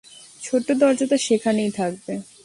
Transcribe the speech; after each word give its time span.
ছোট্ট 0.41 0.67
দরজাটা 0.71 1.17
সেখানেই 1.17 1.71
থাকবে। 1.71 2.13